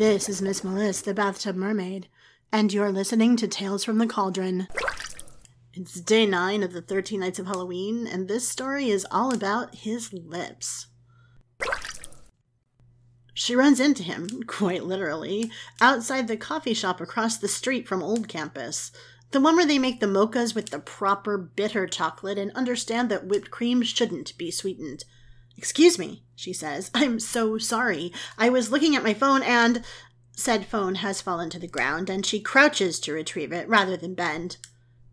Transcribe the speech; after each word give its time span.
This 0.00 0.30
is 0.30 0.40
Miss 0.40 0.62
Melysse, 0.62 1.02
the 1.02 1.12
Bathtub 1.12 1.56
Mermaid, 1.56 2.08
and 2.50 2.72
you're 2.72 2.90
listening 2.90 3.36
to 3.36 3.46
Tales 3.46 3.84
from 3.84 3.98
the 3.98 4.06
Cauldron. 4.06 4.66
It's 5.74 6.00
day 6.00 6.24
nine 6.24 6.62
of 6.62 6.72
the 6.72 6.80
13 6.80 7.20
Nights 7.20 7.38
of 7.38 7.46
Halloween, 7.46 8.06
and 8.06 8.26
this 8.26 8.48
story 8.48 8.88
is 8.88 9.06
all 9.10 9.34
about 9.34 9.74
his 9.74 10.10
lips. 10.14 10.86
She 13.34 13.54
runs 13.54 13.78
into 13.78 14.02
him, 14.02 14.42
quite 14.46 14.84
literally, 14.84 15.50
outside 15.82 16.28
the 16.28 16.36
coffee 16.38 16.72
shop 16.72 17.02
across 17.02 17.36
the 17.36 17.46
street 17.46 17.86
from 17.86 18.02
Old 18.02 18.26
Campus. 18.26 18.92
The 19.32 19.40
one 19.42 19.54
where 19.54 19.66
they 19.66 19.78
make 19.78 20.00
the 20.00 20.06
mochas 20.06 20.54
with 20.54 20.70
the 20.70 20.78
proper 20.78 21.36
bitter 21.36 21.86
chocolate 21.86 22.38
and 22.38 22.52
understand 22.52 23.10
that 23.10 23.26
whipped 23.26 23.50
cream 23.50 23.82
shouldn't 23.82 24.38
be 24.38 24.50
sweetened. 24.50 25.04
Excuse 25.60 25.98
me, 25.98 26.22
she 26.34 26.54
says. 26.54 26.90
I'm 26.94 27.20
so 27.20 27.58
sorry. 27.58 28.14
I 28.38 28.48
was 28.48 28.70
looking 28.70 28.96
at 28.96 29.04
my 29.04 29.12
phone 29.12 29.42
and. 29.42 29.84
Said 30.34 30.64
phone 30.64 30.94
has 30.94 31.20
fallen 31.20 31.50
to 31.50 31.58
the 31.58 31.68
ground, 31.68 32.08
and 32.08 32.24
she 32.24 32.40
crouches 32.40 32.98
to 33.00 33.12
retrieve 33.12 33.52
it 33.52 33.68
rather 33.68 33.94
than 33.94 34.14
bend. 34.14 34.56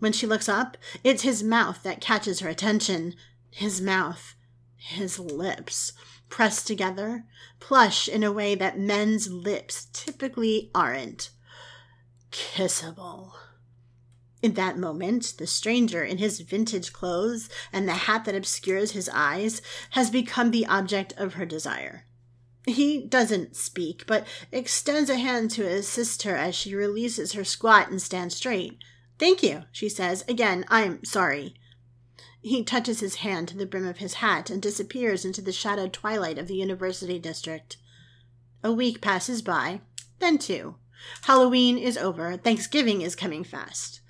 When 0.00 0.12
she 0.12 0.26
looks 0.26 0.48
up, 0.48 0.76
it's 1.04 1.22
his 1.22 1.44
mouth 1.44 1.84
that 1.84 2.00
catches 2.00 2.40
her 2.40 2.48
attention. 2.48 3.14
His 3.52 3.80
mouth. 3.80 4.34
His 4.74 5.20
lips. 5.20 5.92
Pressed 6.28 6.66
together, 6.66 7.24
plush 7.60 8.08
in 8.08 8.24
a 8.24 8.32
way 8.32 8.56
that 8.56 8.80
men's 8.80 9.30
lips 9.30 9.86
typically 9.92 10.72
aren't. 10.74 11.30
Kissable. 12.32 13.34
In 14.42 14.54
that 14.54 14.76
moment, 14.76 15.34
the 15.38 15.46
stranger 15.46 16.02
in 16.02 16.18
his 16.18 16.40
vintage 16.40 16.92
clothes 16.92 17.48
and 17.72 17.88
the 17.88 17.92
hat 17.92 18.24
that 18.24 18.34
obscures 18.34 18.90
his 18.90 19.08
eyes 19.14 19.62
has 19.90 20.10
become 20.10 20.50
the 20.50 20.66
object 20.66 21.14
of 21.16 21.34
her 21.34 21.46
desire. 21.46 22.04
He 22.66 23.04
doesn't 23.06 23.56
speak, 23.56 24.04
but 24.06 24.26
extends 24.50 25.08
a 25.08 25.16
hand 25.16 25.50
to 25.52 25.66
assist 25.66 26.24
her 26.24 26.36
as 26.36 26.54
she 26.54 26.74
releases 26.74 27.32
her 27.32 27.44
squat 27.44 27.90
and 27.90 28.02
stands 28.02 28.36
straight. 28.36 28.78
Thank 29.18 29.42
you, 29.42 29.64
she 29.70 29.88
says. 29.88 30.24
Again, 30.28 30.64
I'm 30.68 31.04
sorry. 31.04 31.54
He 32.40 32.64
touches 32.64 32.98
his 32.98 33.16
hand 33.16 33.48
to 33.48 33.56
the 33.56 33.66
brim 33.66 33.86
of 33.86 33.98
his 33.98 34.14
hat 34.14 34.50
and 34.50 34.60
disappears 34.60 35.24
into 35.24 35.40
the 35.40 35.52
shadowed 35.52 35.92
twilight 35.92 36.38
of 36.38 36.48
the 36.48 36.56
university 36.56 37.20
district. 37.20 37.76
A 38.64 38.72
week 38.72 39.00
passes 39.00 39.42
by, 39.42 39.80
then 40.18 40.38
two. 40.38 40.76
Halloween 41.22 41.78
is 41.78 41.96
over, 41.96 42.36
Thanksgiving 42.36 43.00
is 43.00 43.16
coming 43.16 43.44
fast. 43.44 44.01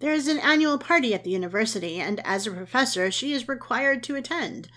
There 0.00 0.12
is 0.14 0.28
an 0.28 0.38
annual 0.38 0.78
party 0.78 1.12
at 1.12 1.24
the 1.24 1.30
university, 1.30 2.00
and 2.00 2.20
as 2.26 2.46
a 2.46 2.50
professor, 2.50 3.10
she 3.10 3.34
is 3.34 3.48
required 3.48 4.02
to 4.04 4.16
attend. 4.16 4.68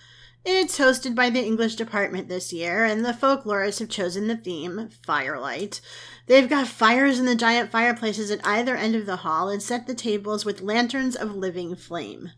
It's 0.46 0.78
hosted 0.78 1.16
by 1.16 1.30
the 1.30 1.44
English 1.44 1.78
department 1.78 2.28
this 2.28 2.52
year, 2.52 2.84
and 2.84 3.06
the 3.06 3.14
folklorists 3.14 3.80
have 3.80 3.88
chosen 3.88 4.28
the 4.28 4.36
theme 4.36 4.90
Firelight. 5.06 5.80
They've 6.28 6.50
got 6.50 6.68
fires 6.68 7.20
in 7.20 7.26
the 7.26 7.36
giant 7.36 7.72
fireplaces 7.72 8.30
at 8.30 8.46
either 8.46 8.76
end 8.76 8.96
of 8.96 9.06
the 9.06 9.18
hall 9.18 9.48
and 9.48 9.64
set 9.64 9.88
the 9.88 9.96
tables 9.96 10.44
with 10.44 10.60
lanterns 10.60 11.16
of 11.16 11.34
living 11.34 11.78
flame. 11.78 12.32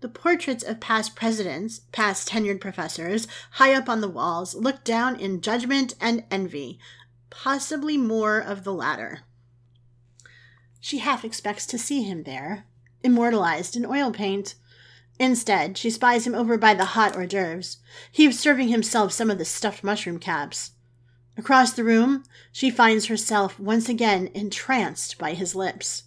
The 0.00 0.10
portraits 0.10 0.62
of 0.62 0.80
past 0.80 1.16
presidents, 1.16 1.80
past 1.92 2.28
tenured 2.28 2.60
professors, 2.60 3.26
high 3.52 3.72
up 3.72 3.88
on 3.88 4.02
the 4.02 4.08
walls, 4.08 4.54
look 4.54 4.84
down 4.84 5.18
in 5.18 5.40
judgment 5.40 5.94
and 5.98 6.24
envy, 6.30 6.78
possibly 7.30 7.96
more 7.96 8.38
of 8.38 8.64
the 8.64 8.74
latter. 8.74 9.22
She 10.86 10.98
half 10.98 11.24
expects 11.24 11.66
to 11.66 11.78
see 11.78 12.04
him 12.04 12.22
there, 12.22 12.64
immortalized 13.02 13.74
in 13.74 13.84
oil 13.84 14.12
paint. 14.12 14.54
Instead, 15.18 15.76
she 15.76 15.90
spies 15.90 16.28
him 16.28 16.34
over 16.36 16.56
by 16.56 16.74
the 16.74 16.94
hot 16.94 17.16
hors 17.16 17.26
d'oeuvres. 17.26 17.78
He 18.12 18.26
is 18.26 18.38
serving 18.38 18.68
himself 18.68 19.12
some 19.12 19.28
of 19.28 19.38
the 19.38 19.44
stuffed 19.44 19.82
mushroom 19.82 20.20
caps. 20.20 20.74
Across 21.36 21.72
the 21.72 21.82
room, 21.82 22.22
she 22.52 22.70
finds 22.70 23.06
herself 23.06 23.58
once 23.58 23.88
again 23.88 24.30
entranced 24.32 25.18
by 25.18 25.34
his 25.34 25.56
lips. 25.56 26.04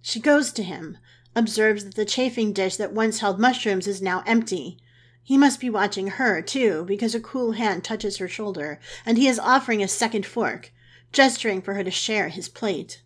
She 0.00 0.18
goes 0.18 0.50
to 0.52 0.62
him, 0.62 0.96
observes 1.36 1.84
that 1.84 1.94
the 1.94 2.06
chafing 2.06 2.54
dish 2.54 2.76
that 2.76 2.94
once 2.94 3.18
held 3.18 3.38
mushrooms 3.38 3.86
is 3.86 4.00
now 4.00 4.22
empty. 4.26 4.78
He 5.22 5.36
must 5.36 5.60
be 5.60 5.68
watching 5.68 6.06
her, 6.06 6.40
too, 6.40 6.86
because 6.88 7.14
a 7.14 7.20
cool 7.20 7.52
hand 7.52 7.84
touches 7.84 8.16
her 8.16 8.28
shoulder, 8.28 8.80
and 9.04 9.18
he 9.18 9.28
is 9.28 9.38
offering 9.38 9.82
a 9.82 9.88
second 9.88 10.24
fork, 10.24 10.72
gesturing 11.12 11.60
for 11.60 11.74
her 11.74 11.84
to 11.84 11.90
share 11.90 12.30
his 12.30 12.48
plate. 12.48 13.02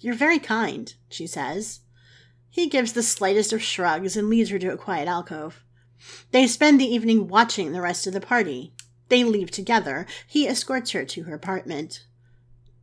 You're 0.00 0.14
very 0.14 0.38
kind, 0.38 0.94
she 1.08 1.26
says. 1.26 1.80
He 2.50 2.68
gives 2.68 2.92
the 2.92 3.02
slightest 3.02 3.52
of 3.52 3.62
shrugs 3.62 4.16
and 4.16 4.28
leads 4.28 4.50
her 4.50 4.58
to 4.58 4.72
a 4.72 4.76
quiet 4.76 5.08
alcove. 5.08 5.64
They 6.30 6.46
spend 6.46 6.80
the 6.80 6.92
evening 6.92 7.28
watching 7.28 7.72
the 7.72 7.80
rest 7.80 8.06
of 8.06 8.12
the 8.12 8.20
party. 8.20 8.72
They 9.08 9.24
leave 9.24 9.50
together. 9.50 10.06
He 10.26 10.46
escorts 10.46 10.92
her 10.92 11.04
to 11.04 11.22
her 11.24 11.34
apartment. 11.34 12.04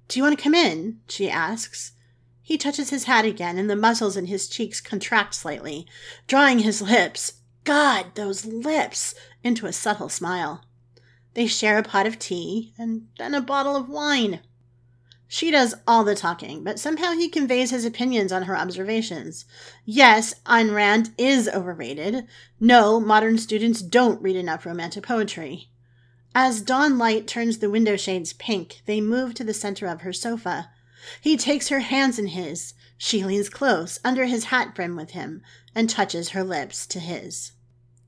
Do 0.07 0.19
you 0.19 0.23
want 0.23 0.37
to 0.37 0.43
come 0.43 0.53
in? 0.53 0.99
she 1.07 1.29
asks. 1.29 1.93
He 2.41 2.57
touches 2.57 2.91
his 2.91 3.05
hat 3.05 3.25
again, 3.25 3.57
and 3.57 3.69
the 3.69 3.75
muscles 3.75 4.15
in 4.15 4.27
his 4.27 4.47
cheeks 4.47 4.79
contract 4.79 5.33
slightly, 5.33 5.87
drawing 6.27 6.59
his 6.59 6.81
lips, 6.81 7.41
God, 7.63 8.13
those 8.13 8.45
lips, 8.45 9.15
into 9.43 9.65
a 9.65 9.73
subtle 9.73 10.09
smile. 10.09 10.63
They 11.33 11.47
share 11.47 11.79
a 11.79 11.83
pot 11.83 12.05
of 12.05 12.19
tea 12.19 12.73
and 12.77 13.07
then 13.17 13.33
a 13.33 13.41
bottle 13.41 13.75
of 13.75 13.89
wine. 13.89 14.41
She 15.27 15.49
does 15.49 15.73
all 15.87 16.03
the 16.03 16.15
talking, 16.15 16.63
but 16.63 16.79
somehow 16.79 17.13
he 17.13 17.29
conveys 17.29 17.71
his 17.71 17.83
opinions 17.83 18.31
on 18.31 18.43
her 18.43 18.55
observations. 18.55 19.45
Yes, 19.83 20.35
Ayn 20.45 20.73
Rand 20.73 21.11
is 21.17 21.49
overrated. 21.49 22.27
No, 22.59 22.99
modern 22.99 23.37
students 23.37 23.81
don't 23.81 24.21
read 24.21 24.35
enough 24.35 24.65
romantic 24.65 25.03
poetry. 25.05 25.69
As 26.35 26.61
dawn 26.61 26.97
light 26.97 27.27
turns 27.27 27.57
the 27.57 27.69
window 27.69 27.95
shades 27.95 28.33
pink, 28.33 28.81
they 28.85 29.01
move 29.01 29.33
to 29.35 29.43
the 29.43 29.53
center 29.53 29.87
of 29.87 30.01
her 30.01 30.13
sofa. 30.13 30.69
He 31.21 31.37
takes 31.37 31.69
her 31.69 31.79
hands 31.79 32.19
in 32.19 32.27
his. 32.27 32.73
She 32.97 33.23
leans 33.23 33.49
close, 33.49 33.99
under 34.03 34.25
his 34.25 34.45
hat 34.45 34.75
brim 34.75 34.95
with 34.95 35.11
him, 35.11 35.41
and 35.73 35.89
touches 35.89 36.29
her 36.29 36.43
lips 36.43 36.85
to 36.87 36.99
his. 36.99 37.51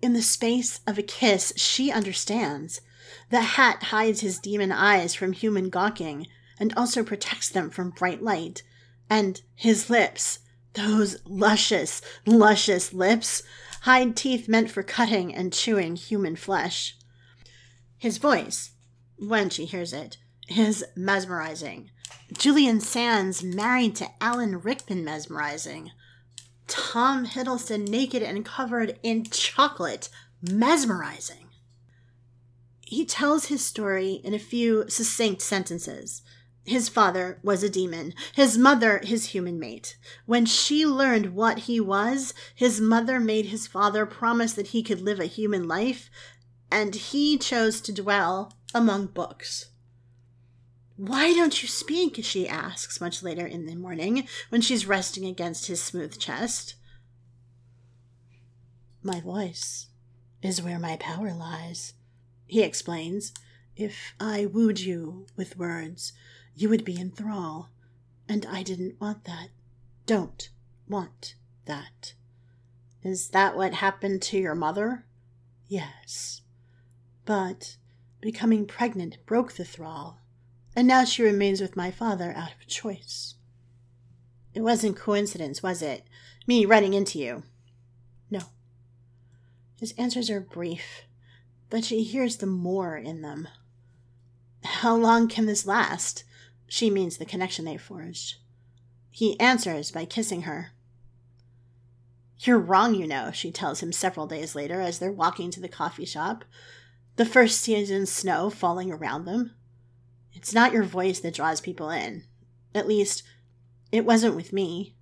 In 0.01 0.13
the 0.13 0.22
space 0.22 0.81
of 0.85 0.97
a 0.97 1.03
kiss, 1.03 1.53
she 1.55 1.91
understands. 1.91 2.81
The 3.29 3.41
hat 3.41 3.84
hides 3.84 4.22
his 4.22 4.39
demon 4.39 4.72
eyes 4.72 5.16
from 5.16 5.34
human 5.34 5.69
gawking 5.69 6.28
and 6.59 6.73
also 6.75 7.03
protects 7.03 7.50
them 7.50 7.69
from 7.69 7.91
bright 7.91 8.22
light. 8.22 8.63
And 9.09 9.41
his 9.56 9.90
lips, 9.90 10.40
those 10.73 11.18
luscious, 11.25 12.01
luscious 12.25 12.94
lips, 12.94 13.44
hide 13.81 14.16
teeth 14.16 14.47
meant 14.47 14.69
for 14.69 14.84
cutting 14.84 15.34
and 15.34 15.53
chewing 15.53 15.96
human 15.96 16.35
flesh. 16.35 16.97
His 17.97 18.17
voice, 18.17 18.72
when 19.17 19.50
she 19.50 19.66
hears 19.66 19.94
it, 19.94 20.17
is 20.50 20.84
mesmerizing. 20.96 21.90
Julian 22.38 22.79
Sands 22.81 23.44
married 23.44 23.96
to 23.97 24.09
Alan 24.22 24.59
Rickman 24.59 25.03
mesmerizing. 25.03 25.91
Tom 26.67 27.25
Hiddleston 27.25 27.88
naked 27.88 28.22
and 28.22 28.46
covered 28.46 29.00
in 29.01 29.23
chocolate 29.25 30.09
mesmerizing. 30.41 31.47
He 32.81 33.06
tells 33.06 33.46
his 33.46 33.66
story 33.66 34.22
in 34.23 34.34
a 34.34 34.40
few 34.40 34.90
succinct 34.90 35.41
sentences. 35.41 36.22
His 36.67 36.89
father 36.89 37.39
was 37.44 37.63
a 37.63 37.69
demon, 37.69 38.13
his 38.35 38.57
mother 38.57 39.00
his 39.01 39.28
human 39.28 39.57
mate. 39.57 39.97
When 40.25 40.45
she 40.45 40.85
learned 40.85 41.33
what 41.33 41.59
he 41.59 41.79
was, 41.79 42.33
his 42.53 42.81
mother 42.81 43.22
made 43.22 43.45
his 43.45 43.67
father 43.67 44.05
promise 44.05 44.51
that 44.53 44.67
he 44.67 44.83
could 44.83 45.00
live 45.00 45.22
a 45.22 45.28
human 45.28 45.66
life, 45.66 46.09
and 46.69 46.94
he 46.94 47.38
chose 47.38 47.79
to 47.81 47.94
dwell 47.94 48.51
among 48.75 49.07
books. 49.07 49.69
Why 50.97 51.33
don't 51.33 51.63
you 51.63 51.69
speak? 51.69 52.19
she 52.25 52.50
asks 52.50 52.99
much 52.99 53.23
later 53.23 53.47
in 53.47 53.66
the 53.66 53.75
morning 53.75 54.28
when 54.49 54.59
she's 54.59 54.85
resting 54.85 55.25
against 55.25 55.67
his 55.67 55.81
smooth 55.81 56.19
chest. 56.19 56.75
My 59.01 59.22
voice 59.22 59.88
is 60.41 60.61
where 60.61 60.79
my 60.79 60.97
power 60.97 61.34
lies, 61.34 61.94
he 62.46 62.61
explains. 62.61 63.31
If 63.79 64.16
I 64.20 64.47
wooed 64.47 64.79
you 64.79 65.28
with 65.35 65.56
words, 65.56 66.12
you 66.56 66.68
would 66.68 66.84
be 66.84 67.00
in 67.00 67.12
thrall, 67.12 67.70
and 68.28 68.44
I 68.47 68.64
didn't 68.64 69.00
want 69.00 69.26
that. 69.26 69.50
Don't 70.08 70.50
want 70.90 71.35
that. 71.66 72.14
Is 73.03 73.29
that 73.29 73.56
what 73.56 73.76
happened 73.76 74.24
to 74.24 74.38
your 74.40 74.56
mother? 74.56 75.06
Yes. 75.68 76.41
But 77.24 77.78
becoming 78.20 78.66
pregnant 78.66 79.24
broke 79.28 79.53
the 79.53 79.64
thrall, 79.64 80.22
and 80.76 80.88
now 80.88 81.06
she 81.06 81.22
remains 81.22 81.62
with 81.62 81.78
my 81.78 81.91
father 81.91 82.34
out 82.35 82.53
of 82.59 82.66
choice. 82.66 83.35
It 84.56 84.62
wasn't 84.62 84.97
coincidence, 84.97 85.62
was 85.62 85.84
it? 85.84 86.08
Me 86.47 86.66
running 86.66 86.96
into 86.96 87.20
you. 87.20 87.44
No. 88.32 88.41
His 89.80 89.94
answers 90.00 90.32
are 90.32 90.41
brief, 90.41 91.03
but 91.70 91.85
she 91.85 92.02
hears 92.02 92.38
the 92.38 92.47
more 92.47 92.97
in 92.97 93.22
them. 93.22 93.47
How 94.82 94.96
long 94.96 95.28
can 95.28 95.47
this 95.47 95.66
last? 95.66 96.24
She 96.68 96.91
means 96.91 97.18
the 97.18 97.26
connection 97.26 97.66
they 97.66 97.78
forged. 97.78 98.35
He 99.09 99.40
answers 99.40 99.90
by 99.90 100.06
kissing 100.06 100.44
her. 100.44 100.72
You're 102.38 102.59
wrong, 102.59 102.94
you 102.94 103.08
know, 103.08 103.32
she 103.32 103.52
tells 103.52 103.82
him 103.82 103.91
several 103.91 104.28
days 104.28 104.53
later 104.53 104.79
as 104.79 105.00
they're 105.00 105.12
walking 105.12 105.50
to 105.50 105.59
the 105.59 105.68
coffee 105.68 106.06
shop, 106.06 106.46
the 107.16 107.26
first 107.26 107.59
season 107.59 108.06
snow 108.06 108.52
falling 108.52 108.91
around 108.91 109.26
them. 109.26 109.56
It's 110.32 110.53
not 110.53 110.74
your 110.74 110.84
voice 110.84 111.22
that 111.22 111.34
draws 111.34 111.59
people 111.59 111.90
in. 111.90 112.26
At 112.76 112.88
least, 112.88 113.23
it 113.91 114.06
wasn't 114.06 114.35
with 114.35 114.53
me. 114.53 114.96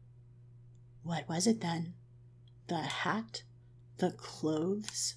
What 1.04 1.28
was 1.28 1.48
it 1.48 1.60
then? 1.60 1.96
The 2.68 2.78
hat? 2.78 3.44
The 3.98 4.12
clothes? 4.12 5.16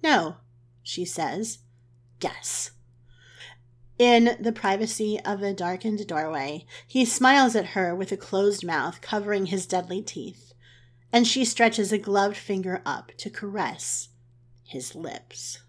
No, 0.00 0.36
she 0.84 1.04
says. 1.04 1.58
Guess. 2.20 2.70
In 3.98 4.36
the 4.40 4.52
privacy 4.52 5.20
of 5.20 5.42
a 5.42 5.52
darkened 5.52 6.06
doorway, 6.06 6.66
he 6.86 7.04
smiles 7.04 7.54
at 7.54 7.68
her 7.68 7.94
with 7.94 8.10
a 8.10 8.16
closed 8.16 8.64
mouth 8.64 9.00
covering 9.00 9.46
his 9.46 9.66
deadly 9.66 10.02
teeth, 10.02 10.52
and 11.12 11.26
she 11.26 11.44
stretches 11.44 11.92
a 11.92 11.98
gloved 11.98 12.36
finger 12.36 12.82
up 12.84 13.12
to 13.18 13.30
caress 13.30 14.08
his 14.64 14.96
lips. 14.96 15.60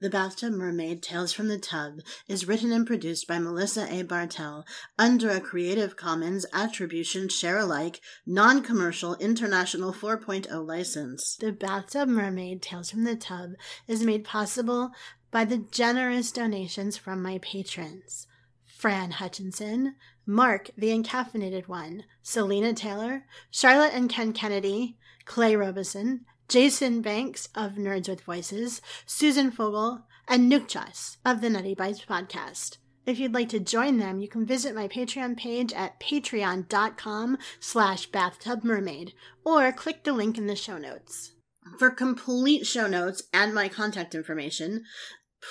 The 0.00 0.10
Bathtub 0.10 0.52
Mermaid 0.52 1.02
Tales 1.02 1.32
from 1.32 1.48
the 1.48 1.58
Tub 1.58 2.00
is 2.28 2.46
written 2.46 2.70
and 2.70 2.86
produced 2.86 3.26
by 3.26 3.38
Melissa 3.38 3.86
A. 3.90 4.02
Bartell 4.02 4.66
under 4.98 5.30
a 5.30 5.40
Creative 5.40 5.96
Commons 5.96 6.44
Attribution 6.52 7.30
Share 7.30 7.58
Alike 7.58 8.00
Non 8.26 8.62
Commercial 8.62 9.14
International 9.14 9.94
4.0 9.94 10.66
license. 10.66 11.36
The 11.36 11.52
Bathtub 11.52 12.08
Mermaid 12.10 12.60
Tales 12.60 12.90
from 12.90 13.04
the 13.04 13.16
Tub 13.16 13.52
is 13.88 14.02
made 14.02 14.24
possible 14.24 14.90
by 15.30 15.46
the 15.46 15.64
generous 15.70 16.30
donations 16.30 16.98
from 16.98 17.22
my 17.22 17.38
patrons 17.38 18.26
Fran 18.64 19.12
Hutchinson, 19.12 19.94
Mark 20.26 20.70
the 20.76 20.88
Encaffeinated 20.88 21.68
One, 21.68 22.04
Selena 22.22 22.74
Taylor, 22.74 23.24
Charlotte 23.50 23.94
and 23.94 24.10
Ken 24.10 24.34
Kennedy, 24.34 24.98
Clay 25.24 25.56
Robeson, 25.56 26.26
Jason 26.48 27.02
Banks 27.02 27.48
of 27.54 27.72
Nerds 27.72 28.08
with 28.08 28.20
Voices, 28.20 28.80
Susan 29.04 29.50
Fogel, 29.50 30.04
and 30.28 30.50
Nukchas 30.50 31.16
of 31.24 31.40
the 31.40 31.50
Nutty 31.50 31.74
Bites 31.74 32.04
podcast. 32.04 32.78
If 33.04 33.18
you'd 33.18 33.34
like 33.34 33.48
to 33.50 33.60
join 33.60 33.98
them, 33.98 34.20
you 34.20 34.28
can 34.28 34.46
visit 34.46 34.74
my 34.74 34.88
Patreon 34.88 35.36
page 35.36 35.72
at 35.72 36.00
patreon.com 36.00 37.38
slash 37.60 38.10
bathtubmermaid 38.10 39.12
or 39.44 39.70
click 39.72 40.04
the 40.04 40.12
link 40.12 40.38
in 40.38 40.46
the 40.46 40.56
show 40.56 40.78
notes. 40.78 41.32
For 41.78 41.90
complete 41.90 42.66
show 42.66 42.86
notes 42.86 43.24
and 43.32 43.54
my 43.54 43.68
contact 43.68 44.14
information, 44.14 44.84